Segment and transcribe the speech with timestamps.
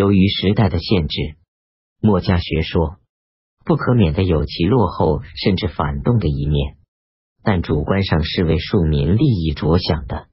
[0.00, 1.36] 由于时代的限制，
[2.00, 2.96] 墨家学说
[3.66, 6.78] 不可免的有其落后甚至反动的一面，
[7.42, 10.28] 但主观上是为庶民利益着想的。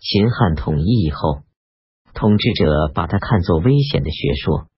[0.00, 1.42] 秦汉统一以后，
[2.14, 4.68] 统治者把它看作危险的学说，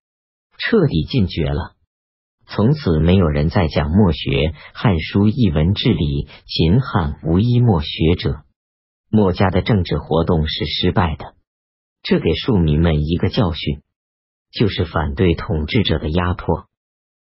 [0.58, 1.76] 彻底禁绝了。
[2.48, 4.28] 从此没有人再讲墨学，
[4.74, 8.42] 《汉书》一文治理秦汉无一墨学者。
[9.08, 11.36] 墨家的政治活动是失败的，
[12.02, 13.82] 这给庶民们一个教训，
[14.58, 16.64] 就是反对统治者的压迫，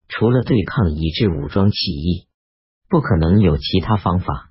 [0.09, 2.29] 除了对抗以致武装起义，
[2.89, 4.51] 不可能有其他方法。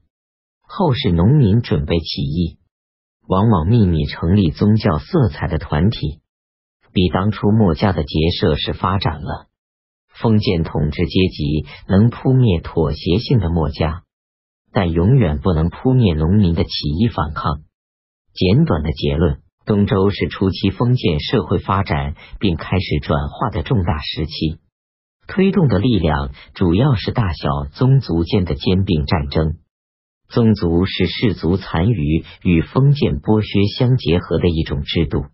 [0.61, 2.57] 后世农民准备起义，
[3.27, 6.21] 往往秘密成立宗教色彩的团体，
[6.91, 9.47] 比当初墨家的结社是发展了。
[10.13, 14.03] 封建统治阶级能扑灭妥协性的墨家，
[14.71, 16.69] 但永远不能扑灭农民的起
[16.99, 17.61] 义反抗。
[18.33, 24.59] 简短的结论：东周是初期封建社会发展并开始转化的重大时期，
[25.27, 29.57] 推动的力量主要是大小宗族间的兼并战争。
[30.29, 35.25] 宗族是氏族残余与封建剥削相结合的一种制度。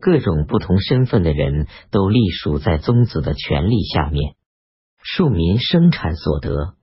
[0.00, 4.34] 各种不同身份的人都隶属在宗子的权力下面，
[5.02, 6.74] 庶民生产所得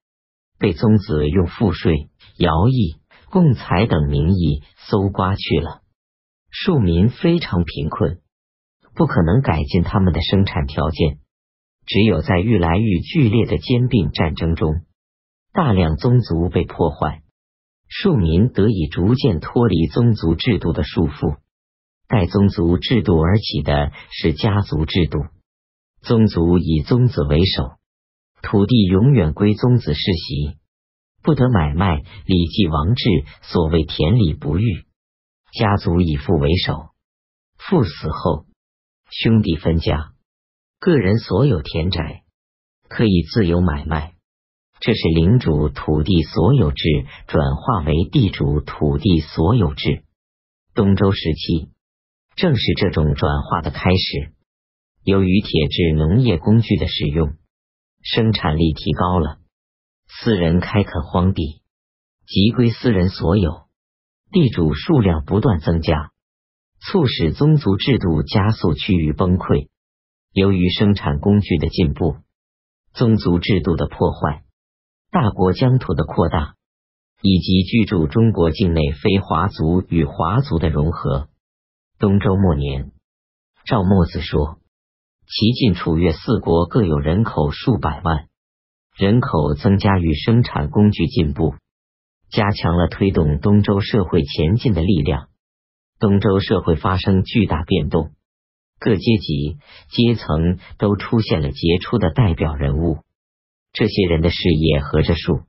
[0.59, 5.84] 被宗子用赋税、徭役、贡财等名义搜刮去了。
[6.57, 8.21] 庶民非常贫困，
[8.95, 11.19] 不可能改进他们的生产条件。
[11.85, 14.73] 只有在愈来愈剧烈的兼并战争中，
[15.51, 17.23] 大量宗族被破坏，
[17.89, 21.35] 庶民得以逐渐脱离宗族制度的束缚。
[22.07, 25.25] 代宗族制度而起的是家族制度，
[26.03, 27.73] 宗族以宗子为首，
[28.41, 30.57] 土地永远归宗子世袭，
[31.21, 31.97] 不得买卖。
[32.25, 33.09] 礼记王制，
[33.41, 34.85] 所谓田里不育。
[35.57, 36.89] 家族以父为首，
[37.57, 38.45] 父死后
[39.09, 40.13] 兄弟分家，
[40.79, 42.23] 个人所有田宅
[42.89, 44.13] 可以自由买卖。
[44.79, 46.83] 这是领主土地所有制
[47.27, 50.03] 转化为地主土地所有制。
[50.73, 51.71] 东周时期。
[52.35, 54.33] 正是这种转化的开始。
[55.05, 57.37] 由于铁制农业工具的使用，
[58.03, 59.37] 生产力提高了，
[60.05, 61.61] 私人开垦荒地，
[62.27, 63.64] 即归私人所有，
[64.35, 66.11] 地主数量不断增加，
[66.81, 69.69] 促使宗族制度加速趋于崩溃。
[70.33, 72.17] 由于生产工具的进步，
[72.91, 74.43] 宗族制度的破坏，
[75.09, 76.55] 大国疆土的扩大，
[77.21, 81.29] 以及居住中国境内非华族与华族的融合。
[81.97, 82.91] 东周末年，
[83.65, 84.57] 赵墨子说
[85.31, 88.27] ：“齐晋楚越四国各有人口数百万，
[88.97, 91.55] 人口增加与生产工具进步，
[92.29, 95.29] 加强了推动东周社会前进的力量。
[95.99, 98.11] 东周社会发生巨大变动，
[98.79, 99.57] 各阶级
[99.89, 102.99] 阶层都出现了杰出的代表人物。
[103.71, 105.41] 这些人的事业和着数，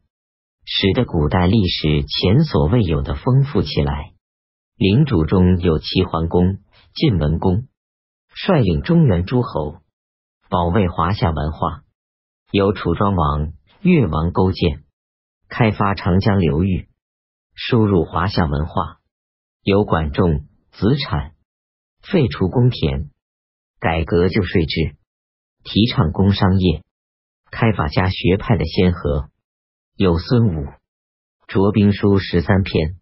[0.65, 4.13] 使得古代历史前所未有的丰富起来。”
[4.79, 6.59] 领主中有齐桓公、
[6.95, 7.67] 晋文公，
[8.35, 9.77] 率领中原诸侯
[10.51, 11.83] 保卫华夏文化；
[12.51, 14.85] 有楚庄王、越王勾践，
[15.49, 16.89] 开发长江流域，
[17.55, 18.99] 输入华夏文化；
[19.63, 21.33] 有管仲、子产，
[22.03, 23.11] 废除公田，
[23.79, 24.97] 改革旧税制，
[25.65, 26.83] 提倡工商业，
[27.51, 29.29] 开法家学派的先河；
[29.97, 30.67] 有孙武，
[31.47, 32.97] 着兵书十三篇。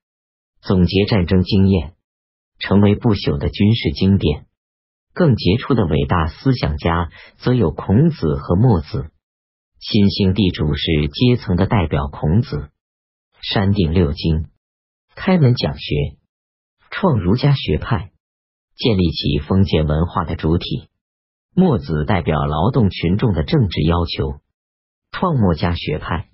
[0.60, 1.94] 总结战争经验，
[2.59, 4.47] 成为不朽的军事经典。
[5.12, 9.10] 更杰出的伟大思想家，则有孔子和墨子。
[9.87, 12.71] 新兴地主是阶层的代表，孔子
[13.43, 14.47] 删定六经，
[15.15, 16.17] 开门讲学，
[16.91, 18.11] 创儒家学派，
[18.77, 20.89] 建立起封建文化的主体。
[21.55, 24.41] 墨子代表劳动群众的政治要求，
[25.12, 26.31] 创墨家学派。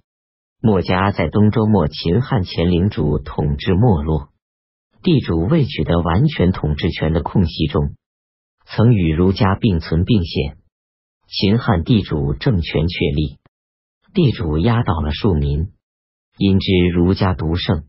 [0.63, 4.29] 墨家在东周末秦汉前领主统治没落，
[5.03, 7.97] 地主未取得完全统治权的空隙中，
[8.65, 10.60] 曾与儒家并存并显。
[11.33, 13.39] 秦汉地主政权确立，
[14.13, 15.71] 地主压倒了庶民，
[16.37, 17.85] 因之儒家独盛，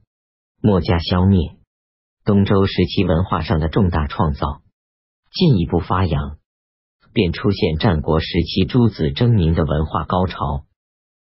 [0.61, 1.57] 墨家消灭。
[2.23, 4.61] 东周时期文化上的重大创造
[5.33, 6.37] 进一步发扬，
[7.13, 10.65] 便出现战国时期诸子争鸣的文化高潮。